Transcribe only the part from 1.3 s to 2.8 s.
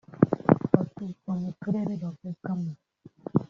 mu Turere bavukamo